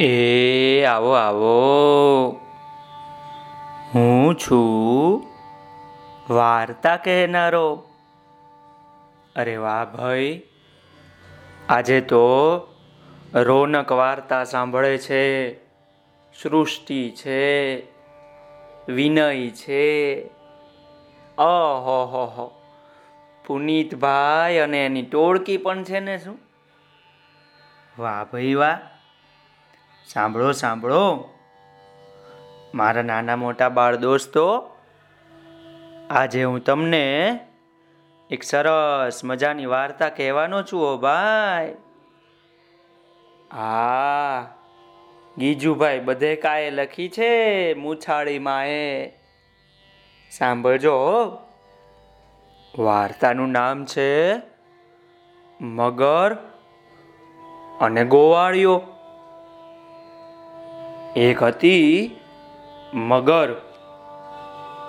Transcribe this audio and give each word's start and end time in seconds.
એ 0.00 0.84
આવો 0.84 1.10
આવો. 1.10 1.60
હું 3.94 4.34
છું 4.34 5.26
વાર્તા 6.34 6.96
કહેનારો. 6.96 7.84
અરે 9.36 9.56
વાહ 9.56 9.84
ભાઈ. 9.84 10.42
આજે 11.68 12.00
તો 12.00 12.58
રોનક 13.34 13.92
વાર્તા 13.92 14.44
સાંભળે 14.44 14.98
છે, 14.98 15.54
સૃષ્ટિ 16.42 17.10
છે, 17.10 17.76
વિનય 18.92 19.50
છે. 19.50 20.22
અહો, 21.38 22.04
હો 22.04 22.24
હો. 22.24 22.60
પુનીતભાઈ 23.46 24.58
અને 24.58 24.86
એની 24.86 25.02
ટોળકી 25.02 25.56
પણ 25.56 25.84
છે 25.84 26.00
ને 26.00 26.18
શું? 26.18 26.38
વાહ 27.98 28.24
ભાઈ, 28.24 28.54
વાહ. 28.54 28.93
સાંભળો 30.08 30.52
સાંભળો. 30.52 31.28
મારા 32.74 33.02
નાના 33.02 33.36
મોટા 33.36 33.68
બાળ 33.68 33.96
દોસ્તો, 33.96 34.70
આજે 36.10 36.44
હું 36.44 36.64
તમને 36.64 37.40
એક 38.30 38.42
સરસ 38.42 39.24
મજાની 39.24 39.66
વાર્તા 39.66 40.08
કહેવાનો 40.08 40.62
છું, 40.62 40.82
ઓ 40.82 40.96
ભાઈ. 40.96 41.74
હા 43.52 44.54
ગીજુભાઈ 45.38 46.00
બધે 46.00 46.36
કાએ 46.36 46.70
લખી 46.70 47.08
છે 47.08 47.74
મૂછાળીમાં 47.74 48.66
એ. 48.66 49.08
સાંભળજો 50.30 50.96
વાર્તાનું 52.78 53.48
નામ 53.48 53.84
છે 53.84 54.36
મગર 55.60 56.34
અને 57.80 58.04
ગોવાળિયો. 58.04 58.82
એક 61.16 61.42
હતી 61.42 62.20
મગર. 62.94 63.50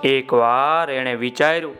એકવાર 0.04 0.90
એણે 0.90 1.14
વિચાર્યું, 1.14 1.76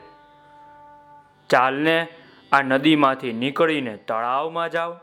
ચાલને 1.50 2.08
આ 2.53 2.62
નદીમાંથી 2.62 3.33
નીકળીને 3.33 3.97
તળાવમાં 3.97 4.70
જાઓ 4.70 4.94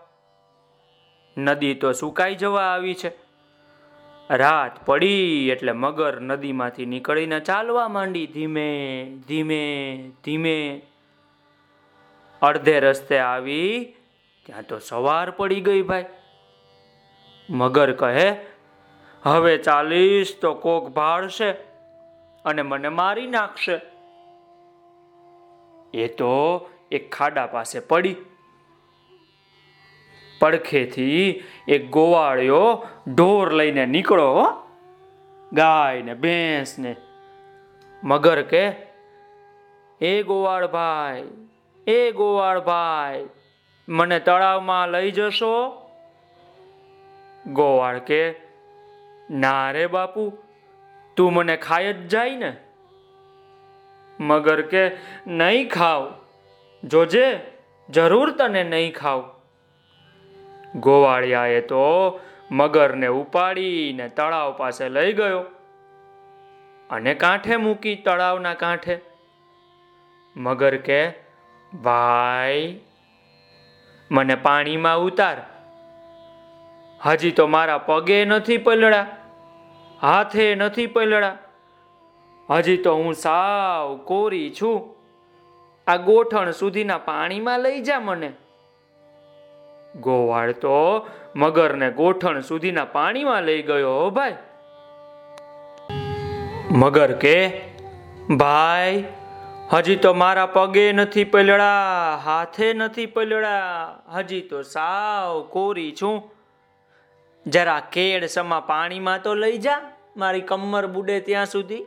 નદી 1.38 1.73
તો 1.73 1.91
સુકાઈ 1.91 2.35
જવા 2.35 2.61
આવી 2.61 2.94
છે. 2.94 3.11
રાત 4.30 4.85
પડી 4.85 5.50
એટલે 5.50 5.72
મગર 5.72 6.22
નદીમાંથી 6.22 6.85
નીકળીને 6.85 7.39
ચાલવા 7.39 7.88
માંડી 7.88 8.28
ધીમે 8.28 8.69
ધીમે 9.28 9.61
ધીમે. 10.23 10.81
અડધે 12.41 12.80
રસ્તે 12.80 13.19
આવી, 13.19 13.95
ત્યાં 14.45 14.63
તો 14.63 14.80
સવાર 14.80 15.31
પડી 15.31 15.61
ગઈ 15.61 15.81
ભાઈ. 15.81 16.05
મગર 17.50 17.91
કહે 17.91 18.53
હવે 19.23 19.57
ચાલીશ 19.57 20.39
તો 20.41 20.53
કોક 20.53 20.88
ભાળશે 20.88 21.52
અને 22.45 22.61
મને 22.61 22.89
મારી 22.89 23.27
નાખશે. 23.27 23.79
એ 25.93 26.07
તો 26.07 26.69
એક 26.91 27.16
ખાડા 27.16 27.45
પાસે 27.45 27.79
પડી. 27.79 28.16
પડખેથી 30.39 31.44
એક 31.67 31.89
ગોવાળિયો 31.89 32.88
ઢોર 33.16 33.53
લઈને 33.53 33.85
નીકળો. 33.85 34.45
ગાય 35.53 36.01
ને 36.01 36.13
ભેંસ 36.13 36.79
ને 36.79 36.95
મગર 38.03 38.41
કે, 38.41 38.75
એ 40.01 40.23
ગોવાળ 40.23 40.67
ભાઈ, 40.67 41.23
એ 41.88 42.11
ગોવાળ 42.11 42.59
ભાઈ, 42.59 43.29
મને 43.89 44.19
તળાવમાં 44.19 44.88
લઈ 44.88 45.11
જશો? 45.11 45.81
ગોવાળ 47.47 47.99
કે 47.99 48.42
ના 49.31 49.71
રે 49.71 49.88
બાપુ, 49.88 50.38
તું 51.16 51.33
મને 51.33 51.57
ખાય 51.57 51.93
જ 51.93 52.07
જાય 52.07 52.35
ને. 52.35 52.57
મગર 54.19 54.61
કે 54.61 54.91
નહીં 55.28 55.69
ખાવ. 55.69 56.13
જોજે, 56.84 57.39
જરૂર 57.89 58.31
તને 58.31 58.63
નહીં 58.63 58.94
ખાવ. 58.94 59.41
ગોવાળિયાએ 60.75 61.62
તો 61.62 62.19
મગરને 62.51 63.07
ઉપાડીને 63.07 64.09
તળાવ 64.09 64.51
પાસે 64.57 64.89
લઈ 64.89 65.13
ગયો 65.13 65.39
અને 66.89 67.13
કાંઠે 67.13 67.56
મૂકી 67.56 67.95
તળાવના 67.95 68.53
કાંઠે. 68.53 69.00
મગર 70.35 70.78
કે, 70.78 71.09
ભાઈ, 71.83 72.79
મને 74.12 74.35
પાણીમાં 74.35 74.97
ઉતાર. 74.97 75.53
હજી 77.06 77.31
તો 77.31 77.47
મારા 77.47 77.78
પગે 77.78 78.25
નથી 78.25 78.58
પલળા 78.58 79.06
હાથે 80.02 80.56
નથી 80.56 80.86
પલળા 80.88 81.38
હજી 82.50 82.78
તો 82.78 82.96
હું 82.96 83.14
સાવ 83.14 83.97
કોરી 83.97 84.53
છું. 84.62 84.96
આ 85.88 85.96
ગોઠણ 85.96 86.52
સુધીના 86.52 86.97
પાણીમાં 86.97 87.59
લઈ 87.59 87.81
જા 87.81 88.00
મને. 88.00 88.34
ગોવાળ 89.96 90.52
તો 90.52 91.08
મગરને 91.36 91.92
ગોઠણ 91.92 92.40
સુધીના 92.40 92.86
પાણીમાં 92.86 93.44
લઈ 93.44 93.62
ગયો 93.62 93.94
હો 93.94 94.09
ભાઈ. 94.09 94.36
મગર 96.72 97.12
કે, 97.12 97.62
ભાઈ, 98.38 99.03
હજી 99.74 99.96
તો 99.96 100.13
મારા 100.13 100.46
પગે 100.46 100.92
નથી 100.92 101.24
પલળા 101.24 102.16
હાથે 102.24 102.74
નથી 102.74 103.06
પલળા 103.06 103.88
હજી 104.08 104.42
તો 104.42 104.62
સાવ 104.62 105.42
કોરી 105.42 105.96
છું. 106.02 106.43
જરા 107.46 107.80
કેડ 107.80 108.26
સમા 108.26 108.59
પાણીમાં 108.59 109.22
તો 109.22 109.34
લઈ 109.34 109.58
જા, 109.58 109.81
મારી 110.18 110.42
કમર 110.42 110.88
બુડે 110.88 111.20
ત્યાં 111.20 111.46
સુધી. 111.46 111.86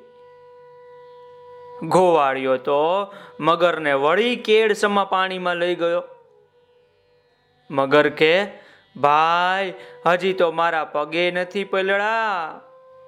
ગોવાળિયો 1.83 2.57
તો 2.57 3.13
મગરને 3.41 3.93
વળી 3.93 4.37
કેડ 4.37 4.73
સમા 4.73 5.05
પાણીમાં 5.05 5.57
લઈ 5.57 5.75
ગયો. 5.75 6.03
મગર 7.71 8.09
કે, 8.09 8.47
ભાઈ, 8.97 9.75
હજી 10.07 10.33
તો 10.33 10.51
મારા 10.53 10.85
પગે 10.85 11.31
નથી 11.31 11.65
પલળા, 11.65 12.61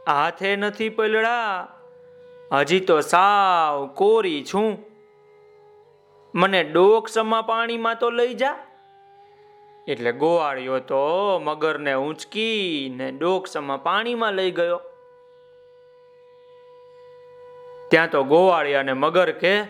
હાથે 0.07 0.57
નથી 0.57 0.89
પલળા, 0.89 1.69
હજી 2.53 2.81
તો 2.81 3.01
સાવ 3.01 3.87
કોરી 3.87 4.45
છું. 4.45 4.79
મને 6.35 6.65
ડોક 6.65 7.09
સમા 7.09 7.43
પાણીમાં 7.43 7.99
તો 7.99 8.11
લઈ 8.11 8.35
જા. 8.35 8.57
એટલે 9.89 10.13
ગોવાળિયો 10.13 10.79
તો 10.79 11.39
મગરને 11.39 11.95
ઊંચકીને 11.95 13.11
ડોકસમાં 13.11 13.83
પાણીમાં 13.83 14.33
લઈ 14.33 14.51
ગયો. 14.51 14.81
ત્યાં 17.91 18.11
તો 18.11 18.25
ગોવાળી 18.25 18.75
અને 18.75 18.93
મગર 18.93 19.33
કે, 19.33 19.61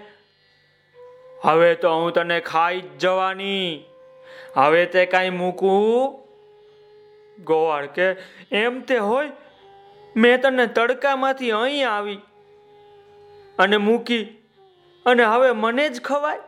હવે 1.45 1.75
તો 1.75 1.91
હું 1.91 2.13
તને 2.13 2.41
ખાઈ 2.41 2.81
જ 2.81 2.99
જવાની. 2.99 3.85
હવે 4.55 4.87
તે 4.87 5.07
કાંઈ 5.07 5.31
મૂકું. 5.31 6.19
ગોવાળ 7.45 7.87
કે, 7.87 8.13
એમ 8.53 8.81
તે 8.81 8.99
હોય? 8.99 9.31
મેં 10.17 10.43
તને 10.43 10.67
તડકામાંથી 10.67 11.51
અહીં 11.51 11.91
આવી 11.91 12.21
અને 13.59 13.77
મૂકી 13.77 14.25
અને 15.07 15.25
હવે 15.25 15.51
મને 15.53 15.89
જ 15.89 16.03
ખવાય? 16.03 16.41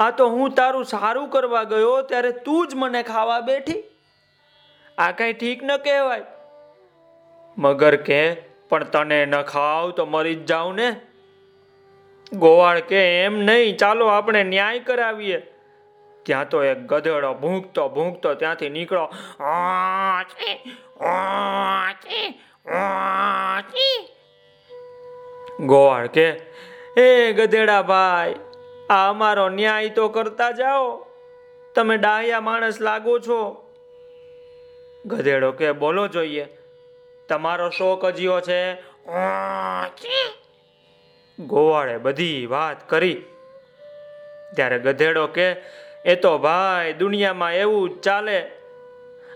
આ 0.00 0.10
તો 0.10 0.28
હું 0.28 0.50
તારું 0.50 0.84
સારું 0.84 1.28
કરવા 1.28 1.62
ગયો 1.62 2.02
ત્યારે 2.02 2.30
તું 2.32 2.68
જ 2.68 2.74
મને 2.74 3.02
ખાવા 3.02 3.40
બેઠી. 3.40 3.82
આ 4.98 5.10
કઈ 5.10 5.32
ઠીક 5.32 5.64
ન 5.64 5.76
કહેવાય. 5.76 6.24
મગર 7.58 7.96
કે, 7.96 8.34
પણ 8.68 8.84
તને 8.84 9.26
ન 9.26 9.42
ખાવ 9.42 9.90
તો 9.90 10.06
મરી 10.06 10.34
જ 10.34 10.46
જાઉં 10.46 10.74
ને. 10.74 11.00
ગોવાળ 12.32 12.80
કે, 12.80 13.22
એમ 13.22 13.38
નહીં, 13.38 13.76
ચાલો 13.76 14.06
આપણે 14.06 14.44
ન્યાય 14.44 14.78
કરાવીએ. 14.78 15.38
ત્યાં 16.22 16.48
તો 16.48 16.64
એક 16.64 16.78
ગધેડો 16.78 17.34
ભૂંકતો 17.34 17.88
ભૂંકતો 17.88 18.34
ત્યાંથી 18.34 18.68
નીકળો. 18.68 19.06
ગોવાળ 25.66 26.06
કે, 26.06 26.30
એ 26.96 27.32
ગધેડા 27.32 27.82
ભાઈ 27.82 28.34
આ 28.90 29.08
અમારો 29.08 29.48
ન્યાય 29.48 29.88
તો 29.88 30.08
કરતા 30.08 30.50
જાઓ. 30.50 31.06
તમે 31.74 31.96
ડાહ્યા 31.96 32.40
માણસ 32.40 32.80
લાગો 32.80 33.18
છો. 33.18 33.70
ગધેડો 35.06 35.52
કે, 35.52 35.72
બોલો 35.72 36.08
જોઈએ. 36.08 36.48
તમારો 37.28 37.70
શો 37.70 37.94
અજીઓ 37.94 38.40
છે. 38.40 38.74
ગોવાળે 41.38 41.96
બધી 41.96 42.46
વાત 42.46 42.88
કરી. 42.88 43.22
ત્યારે 44.56 44.78
ગધેડો 44.78 45.26
કે, 45.26 45.52
એ 46.04 46.14
તો 46.14 46.38
ભાઈ, 46.38 46.92
દુનિયામાં 46.92 47.54
એવું 47.54 47.90
જ 47.90 48.00
ચાલે. 48.00 48.50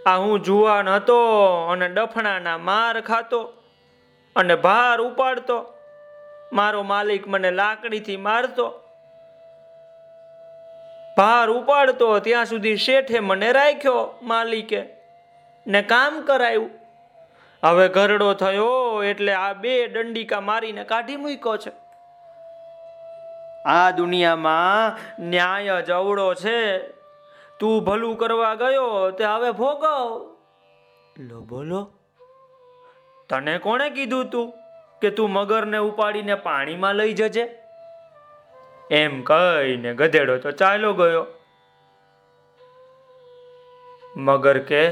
આ 0.07 0.17
હું 0.17 0.43
જુવાન 0.43 0.89
હતો 0.89 1.37
અને 1.67 1.89
ડફણાના 1.89 2.59
માર 2.59 3.01
ખાતો 3.01 3.53
અને 4.37 4.55
ભાર 4.55 5.01
ઉપાડતો. 5.01 5.67
મારો 6.53 6.83
માલિક 6.83 7.29
મને 7.29 7.51
લાકડીથી 7.51 8.17
મારતો. 8.17 8.84
ભાર 11.17 11.51
ઉપાડતો 11.51 12.19
ત્યાં 12.19 12.47
સુધી 12.47 12.77
શેઠે 12.77 13.21
મને 13.21 13.53
રાખ્યો 13.53 14.15
માલિકે 14.23 14.83
ને 15.67 15.83
કામ 15.83 16.21
કરાયું. 16.21 16.71
હવે 17.65 17.89
ઘરડો 17.89 18.35
થયો 18.35 19.03
એટલે 19.03 19.33
આ 19.33 19.53
બે 19.53 19.89
દંડિકા 19.89 20.41
મારીને 20.41 20.85
કાઢી 20.85 21.17
મૂક્યો 21.17 21.57
છે. 21.57 21.73
આ 23.67 23.91
દુનિયામાં 23.91 24.99
ન્યાય 25.23 25.83
જ 25.83 25.91
અવળો 25.91 26.35
છે. 26.35 26.89
તું 27.59 27.85
ભલું 27.85 28.19
કરવા 28.19 28.55
ગયો 28.55 29.11
તે 29.11 29.25
હવે 29.25 29.51
ભોગવ. 29.51 30.35
લો 31.19 31.41
બોલો. 31.41 31.91
તને 33.29 33.59
કોણે 33.59 33.91
કીધું 33.91 34.31
તું 34.31 34.53
કે 35.01 35.11
તું 35.11 35.31
મગરને 35.31 35.79
ઉપાડીને 35.79 36.35
પાણીમાં 36.35 36.95
લઈ 36.95 37.13
જજે? 37.13 37.64
એમ 38.91 39.23
કહીને 39.23 39.95
ગધેડો 39.95 40.39
તો 40.39 40.51
ચાલ્યો 40.51 40.93
ગયો. 40.93 41.27
મગર 44.17 44.59
કે, 44.59 44.91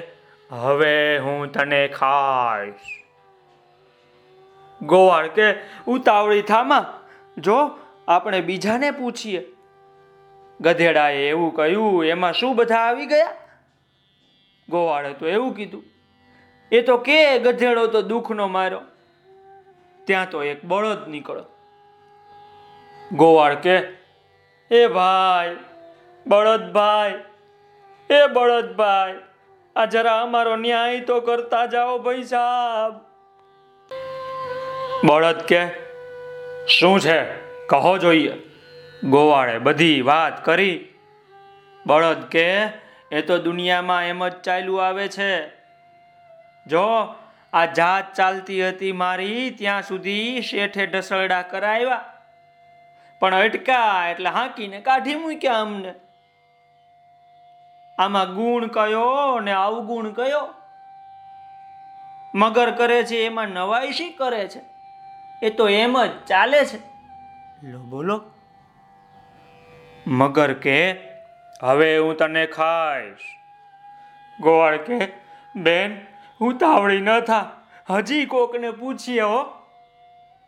હવે 0.51 1.19
હું 1.19 1.53
તને 1.53 1.89
ખાઈશ. 1.89 3.05
ગોવાળ 4.83 5.29
કે, 5.29 5.55
ઉતાવળી 5.87 6.43
થામા, 6.43 7.01
જો 7.39 7.79
આપણે 8.09 8.41
બીજાને 8.41 8.91
પૂછીએ. 8.91 9.53
ગધેડાએ 10.61 11.17
એવું 11.17 11.55
કહ્યું, 11.55 12.05
એમાં 12.05 12.33
શું 12.33 12.57
બધા 12.57 12.77
આવી 12.77 13.07
ગયા? 13.07 13.37
ગોવાળે 14.69 15.13
તો 15.13 15.27
એવું 15.27 15.57
કીધું, 15.57 15.85
એ 16.73 16.81
તો 16.81 16.97
કે 16.97 17.39
ગધેડો 17.39 17.87
તો 17.87 18.03
દુઃખનો 18.03 18.49
માર્યો. 18.49 18.81
ત્યાં 20.05 20.31
તો 20.31 20.43
એક 20.43 20.65
બળદ 20.65 21.09
નીકળો 21.09 21.45
ગોવાળ 23.13 23.55
કે 23.55 23.79
એ 24.71 24.87
ભાઈ, 24.87 25.57
બળદભાઈ, 26.27 27.15
એ 28.11 28.27
બળદભાઈ, 28.27 29.15
આ 29.77 29.85
જરા 29.85 30.23
અમારો 30.23 30.57
ન્યાય 30.57 31.01
તો 31.01 31.21
કરતા 31.21 31.67
જાઓ 31.67 31.99
ભાઈ 31.99 32.23
સાહેબ. 32.23 32.95
બળદ 35.05 35.43
કે, 35.43 35.67
શું 36.67 37.01
છે? 37.01 37.23
કહો 37.67 37.99
જોઈએ. 37.99 38.33
ગોવાળે 39.05 39.59
બધી 39.59 40.03
વાત 40.03 40.45
કરી. 40.45 40.89
બળદ 41.87 42.23
કે, 42.25 42.55
એ 43.13 43.23
તો 43.27 43.39
દુનિયામાં 43.39 44.05
એમ 44.05 44.29
જ 44.29 44.33
ચાલ્યું 44.33 44.87
આવે 44.87 45.09
છે. 45.09 45.49
જો, 46.67 47.15
આ 47.53 47.65
જાત 47.65 48.15
ચાલતી 48.15 48.69
હતી 48.69 48.93
મારી, 48.93 49.51
ત્યાં 49.51 49.83
સુધી 49.83 50.43
શેઠે 50.43 50.87
ઢસરડા 50.87 51.43
કરાવ્યા. 51.43 52.12
પણ 53.23 53.35
અટકા 53.35 54.09
એટલે 54.09 54.31
હાંકીને 54.31 54.81
કાઢી 54.81 55.15
મૂક્યા 55.15 55.61
અમને. 55.61 55.95
આમાં 57.99 58.35
ગુણ 58.35 58.67
કયો 58.67 59.41
ને 59.41 59.53
અવગુણ 59.53 60.13
કયો? 60.13 60.55
મગર 62.35 62.71
કરે 62.71 63.05
છે 63.05 63.17
એમાં 63.17 63.49
નવાઈ 63.49 63.93
શી 63.93 64.11
કરે 64.11 64.49
છે. 64.49 64.61
એ 65.43 65.51
તો 65.51 65.69
એમ 65.69 66.05
જ 66.05 66.11
ચાલે 66.27 66.65
છે. 66.65 66.79
લો 67.63 67.79
બોલો. 67.79 68.25
મગર 70.07 70.55
કે 70.55 70.93
હવે 71.63 71.99
હું 71.99 72.17
તને 72.17 72.47
ખાઈશ. 72.47 73.19
ગોવાળ 74.41 74.77
કે 74.77 75.09
બેન 75.57 76.07
હું 76.41 76.59
તાવડી 76.59 77.01
ન 77.01 77.21
થા. 77.21 77.51
હજી 77.91 78.27
કોકને 78.27 78.71
પૂછીએ 78.71 79.21
હો. 79.21 79.45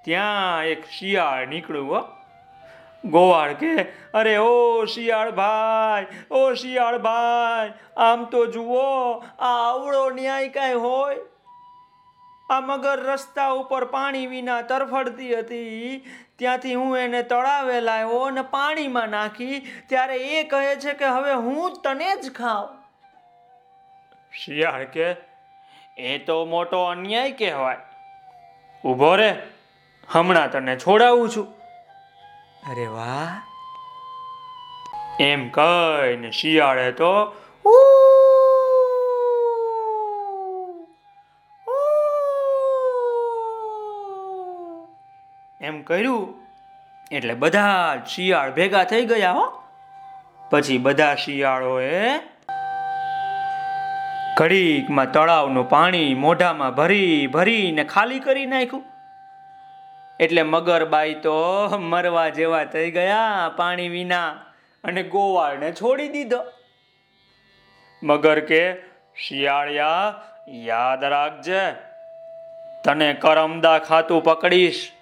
ત્યાં 0.04 0.64
એક 0.64 0.84
શિયાળ 0.84 1.46
નીકળ્યું 1.46 1.96
હો. 1.96 2.23
ગોવાળ 3.04 3.52
કે 3.52 3.82
અરે 4.14 4.36
ઓ 4.36 4.84
શિયાળ 4.84 5.30
ભાઈ 5.30 6.06
ઓ 6.30 6.54
શિયાળ 6.54 6.98
ભાઈ 6.98 7.72
આમ 7.96 8.24
તો 8.24 8.46
જુઓ 8.46 9.12
આ 9.38 9.72
આવડો 9.72 10.10
ન્યાય 10.10 10.48
કાંઈ 10.48 10.72
હોય? 10.72 11.16
આ 12.50 12.60
મગર 12.60 13.00
રસ્તા 13.00 13.48
ઉપર 13.48 13.84
પાણી 13.84 14.26
વિના 14.26 14.62
તરફડતી 14.62 15.38
હતી. 15.38 16.04
ત્યાંથી 16.38 16.74
હું 16.74 16.98
એને 16.98 17.22
તળાવે 17.22 17.80
લાવ્યો 17.80 18.18
અને 18.18 18.42
પાણીમાં 18.42 19.08
નાખી. 19.08 19.60
ત્યારે 19.88 20.16
એ 20.16 20.42
કહે 20.42 20.76
છે 20.76 20.94
કે 20.94 21.04
હવે 21.04 21.32
હું 21.32 21.72
તને 21.82 22.16
જ 22.16 22.32
ખાવ. 22.32 22.68
શિયાળ 24.32 24.84
કે 24.84 25.16
એ 25.98 26.18
તો 26.18 26.44
મોટો 26.44 26.84
અન્યાય 26.84 27.32
કહેવાય. 27.32 27.76
ઊભો 28.84 29.16
રે 29.16 29.42
હમણાં 30.08 30.50
તને 30.50 30.76
છોડાવું 30.76 31.30
છું. 31.30 31.63
અરે 32.70 32.86
વાહ. 32.86 33.42
એમ 35.20 35.48
કહીને 35.48 36.30
શિયાળે 36.30 36.92
તો 36.92 37.34
એમ 45.60 45.82
કર્યું. 45.82 46.34
એટલે 47.12 47.34
બધા 47.34 48.02
શિયાળ 48.14 48.52
ભેગા 48.52 48.84
થઈ 48.84 49.06
ગયા 49.06 49.32
હો. 49.32 49.62
પછી 50.50 50.78
બધા 50.78 51.14
શિયાળોએ 51.14 52.18
ઘડીકમાં 54.38 55.12
તળાવનું 55.12 55.68
પાણી 55.68 56.14
મોઢામાં 56.14 56.74
ભરી 56.74 57.26
ભરીને 57.26 57.84
ખાલી 57.84 58.18
કરી 58.18 58.46
નાખ્યું. 58.46 58.93
એટલે 60.20 60.42
મગરબાઈ 60.42 61.14
તો 61.14 61.68
મરવા 61.78 62.28
જેવા 62.28 62.64
થઈ 62.64 62.90
ગયા, 62.90 63.52
પાણી 63.56 63.88
વિના 63.88 64.28
અને 64.84 65.02
ગોવાળને 65.02 65.72
છોડી 65.72 66.08
દીધો. 66.08 66.44
મગર 68.02 68.40
કે, 68.40 68.74
શિયાળિયા, 69.16 70.22
યાદ 70.48 71.04
રાખજે, 71.04 71.72
તને 72.84 73.14
કરમદા 73.14 73.78
ખાતું 73.78 74.24
પકડીશ. 74.24 74.92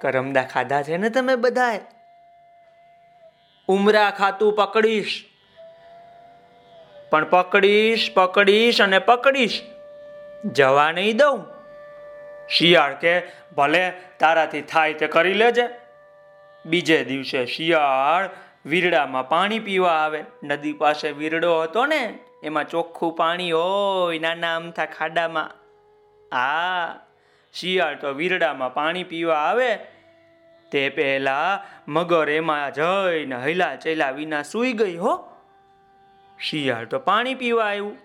કરમદા 0.00 0.42
ખાધા 0.42 0.82
છે 0.82 0.96
ને 0.96 1.10
તમે 1.10 1.36
બધાએ 1.36 1.80
ઉમરા 3.68 4.10
ખાતું 4.10 4.56
પકડીશ. 4.56 5.24
પણ 7.10 7.24
પકડીશ 7.24 8.10
પકડીશ 8.14 8.82
અને 8.82 8.98
પકડીશ. 8.98 9.62
જવા 10.44 10.92
નહીં 10.92 11.16
દઉં. 11.16 11.61
શિયાળ 12.52 12.94
કે 12.94 13.22
ભલે 13.56 13.92
તારાથી 14.18 14.62
થાય 14.62 14.92
તે 14.92 15.06
કરી 15.06 15.34
લેજે. 15.34 15.68
બીજે 16.66 17.04
દિવસે 17.04 17.46
શિયાળ 17.46 18.30
વીરડામાં 18.66 19.28
પાણી 19.28 19.58
પીવા 19.58 19.90
આવે. 19.90 20.24
નદી 20.44 20.72
પાસે 20.72 21.10
વીરડો 21.10 21.62
હતો 21.62 21.86
ને, 21.86 22.18
એમાં 22.42 22.68
ચોખ્ખું 22.68 23.16
પાણી 23.16 23.50
હોય, 23.50 24.18
નાના 24.18 24.56
અમથા 24.56 24.86
ખાડામાં. 24.86 25.50
આ 26.36 26.94
શિયાળ 27.52 27.94
તો 27.94 28.08
વીરડામાં 28.08 28.74
પાણી 28.74 29.04
પીવા 29.04 29.34
આવે. 29.34 29.76
તે 30.70 30.88
પહેલા 30.88 31.64
મગર 31.88 32.28
એમાં 32.28 32.72
જઈને 32.72 33.36
હૈલા 33.36 33.76
ચેલા 33.76 34.10
વિના 34.10 34.42
સૂઈ 34.42 34.72
ગઈ 34.72 34.96
હો. 34.96 35.28
શિયાળ 36.40 36.84
તો 36.84 36.98
પાણી 36.98 37.34
પીવા 37.34 37.64
આવ્યું. 37.64 37.96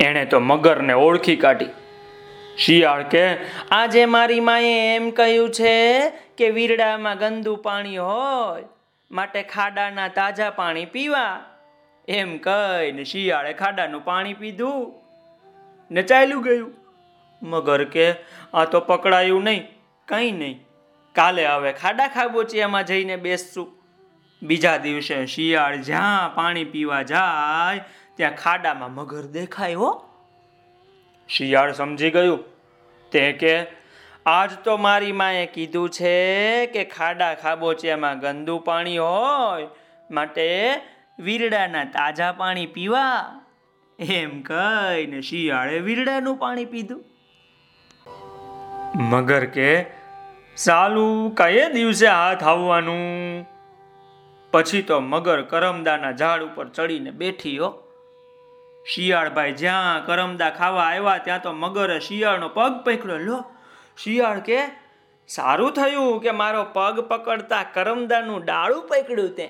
એણે 0.00 0.24
તો 0.24 0.40
મગરને 0.40 0.92
ઓળખી 0.92 1.36
કાઢી. 1.36 1.81
શિયાળ 2.58 3.02
કે 3.02 3.36
આજે 3.70 4.04
મારી 4.06 4.40
માએ 4.40 4.96
એમ 4.96 5.10
કહ્યું 5.10 5.50
છે 5.50 6.10
કે 6.10 6.50
વીરડામાં 6.50 7.18
ગંદુ 7.18 7.56
પાણી 7.56 7.96
હોય, 7.96 8.64
માટે 9.10 9.42
ખાડાના 9.42 10.08
તાજા 10.08 10.50
પાણી 10.50 10.84
પીવા. 10.84 11.40
એમ 12.08 12.38
કહીને 12.38 13.04
શિયાળે 13.04 13.52
ખાડાનું 13.52 14.04
પાણી 14.04 14.34
પીધું. 14.34 14.92
ને 15.90 16.02
ચાલ્યું 16.02 16.42
ગયું. 16.42 16.74
મગર 17.42 17.84
કે, 17.84 18.14
આ 18.54 18.64
તો 18.64 18.80
પકડાયું 18.80 19.42
નહીં, 19.42 19.66
કંઈ 20.08 20.30
નહીં. 20.30 20.66
કાલે 21.12 21.46
હવે 21.46 21.72
ખાડા 21.72 22.08
ખાબોચિયામાં 22.08 22.84
જઈને 22.84 23.16
બેસશું. 23.16 23.72
બીજા 24.42 24.76
દિવસે 24.76 25.26
શિયાળ 25.26 25.76
જ્યાં 25.76 26.34
પાણી 26.34 26.64
પીવા 26.64 27.02
જાય, 27.02 27.78
ત્યાં 28.16 28.36
ખાડામાં 28.36 28.94
મગર 28.94 29.22
દેખાય 29.22 29.74
હો. 29.74 30.11
શિયાળ 31.28 31.72
સમજી 31.72 32.10
ગયું? 32.10 32.44
તે 33.12 33.32
કે, 33.32 33.66
આજ 34.26 34.50
તો 34.64 34.76
મારી 34.76 35.12
માએ 35.12 35.46
કીધું 35.46 35.90
છે 35.90 36.66
કે 36.66 36.84
ખાડા 36.84 37.34
ખાબોચિયામાં 37.34 38.20
ગંદુ 38.20 38.58
પાણી 38.58 38.98
હોય 38.98 39.68
માટે 40.10 40.74
વીરડાના 41.18 41.84
તાજા 41.84 42.32
પાણી 42.32 42.66
પીવા. 42.66 43.40
એમ 43.98 44.42
કહીને 44.42 45.20
શિયાળે 45.20 45.78
વીરડાનું 45.78 46.36
પાણી 46.36 46.64
પીધું. 46.64 47.04
મગર 48.96 49.46
કે, 49.46 49.86
સાલું, 50.56 51.34
કયે 51.34 51.72
દિવસે 51.72 52.06
હાથ 52.06 52.44
આવવાનું? 52.44 53.46
પછી 54.50 54.82
તો 54.82 55.00
મગર 55.00 55.42
કરમદાના 55.42 56.12
ઝાડ 56.12 56.42
ઉપર 56.42 56.68
ચડીને 56.68 57.10
બેઠી 57.10 57.58
હો. 57.58 57.91
શિયાળભાઈ, 58.86 59.52
જ્યાં 59.52 60.06
કરમદા 60.06 60.50
ખાવા 60.50 60.84
આવ્યા, 60.84 61.18
ત્યાં 61.18 61.42
તો 61.42 61.52
મગરે 61.52 62.00
શિયાળનો 62.00 62.48
પગ 62.48 62.72
પકડ્યો. 62.84 63.18
લો, 63.18 63.44
શિયાળ 63.96 64.40
કે, 64.40 64.60
સારું 65.28 65.72
થયું 65.72 66.20
કે 66.20 66.30
મારો 66.30 66.64
પગ 66.64 67.00
પકડતા 67.00 67.62
કરમદાનું 67.62 68.44
ડાળું 68.44 68.88
પકડ્યું 68.88 69.36
તે. 69.36 69.48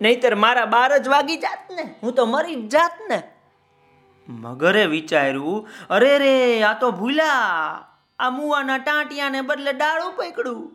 નહીતર 0.00 0.34
મારા 0.34 0.66
બાર 0.66 0.98
જ 0.98 1.08
વાગી 1.08 1.36
જાત 1.36 1.70
ને, 1.70 1.94
હું 2.02 2.14
તો 2.14 2.26
મરી 2.26 2.56
જ 2.62 2.68
જાત 2.68 2.98
ને. 3.08 3.22
મગરે 4.28 4.86
વિચાર્યું, 4.86 5.68
અરે 5.90 6.18
રે, 6.18 6.62
આ 6.62 6.74
તો 6.74 6.90
ભૂલા 6.92 7.86
આ 8.18 8.30
મુવાના 8.30 8.78
ટાંટિયાને 8.78 9.40
બદલે 9.40 9.72
ડાળું 9.72 10.12
પકડ્યું. 10.16 10.72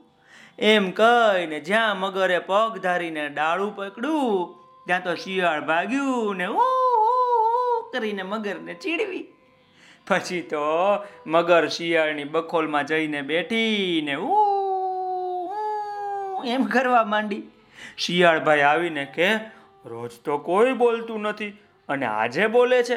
એમ 0.59 0.91
કહીને 0.91 1.59
જ્યાં 1.59 1.99
મગરે 1.99 2.39
પગ 2.39 2.79
ધારીને 2.79 3.29
ડાળું 3.29 3.75
પકડ્યું, 3.75 4.55
ત્યાં 4.87 5.03
તો 5.03 5.15
શિયાળ 5.15 5.61
ભાગ્યું 5.61 6.37
ને 6.37 6.47
ઊ 6.47 6.90
કરીને 7.93 8.23
મગરને 8.23 8.73
ચીડવી. 8.73 9.27
પછી 10.07 10.41
તો 10.41 10.59
મગર 11.27 11.67
શિયાળની 11.67 12.23
બખોલમાં 12.23 12.85
જઈને 12.85 13.21
બેઠી 13.21 14.01
ને 14.05 14.15
ઊ 14.15 14.29
ઊ 16.37 16.43
એમ 16.45 16.63
કરવા 16.63 17.03
માંડી. 17.03 17.43
શિયાળભાઈ 17.97 18.61
આવીને 18.61 19.05
કે, 19.05 19.35
રોજ 19.85 20.11
તો 20.25 20.37
કોઈ 20.37 20.73
બોલતું 20.73 21.21
નથી. 21.21 21.49
અને 21.89 22.05
આજે 22.05 22.47
બોલે 22.47 22.83
છે, 22.83 22.95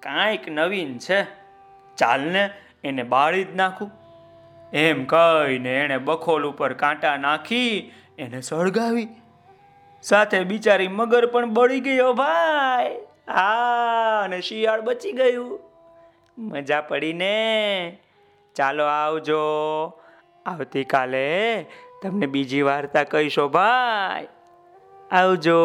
કાંઈક 0.00 0.48
નવીન 0.48 0.98
છે. 0.98 1.22
ચાલને 1.96 2.50
એને 2.84 3.02
બાળી 3.02 3.44
જ 3.44 3.56
નાખું. 3.56 3.90
એમ 4.72 5.04
કહીને 5.04 5.76
એણે 5.76 5.98
બખોલ 5.98 6.46
ઉપર 6.46 6.72
કાંટા 6.72 7.16
નાખી, 7.16 7.92
એને 8.18 8.40
સળગાવી. 8.40 9.08
સાથે 10.02 10.40
બિચારી 10.40 10.88
મગર 10.88 11.26
પણ 11.26 11.50
બળી 11.50 11.80
ગયો, 11.80 12.12
ભાઈ 12.12 13.09
હા, 13.30 14.20
અને 14.24 14.40
શિયાળ 14.40 14.80
બચી 14.80 15.12
ગયું. 15.12 15.60
મજા 16.38 16.80
પડી 16.80 17.12
ને 17.12 17.98
ચાલો 18.54 18.84
આવજો. 18.84 19.40
આવતીકાલે 20.46 21.62
તમને 22.02 22.26
બીજી 22.26 22.62
વાર્તા 22.62 23.04
કહીશો, 23.04 23.48
ભાઈ. 23.48 24.28
આવજો. 25.10 25.56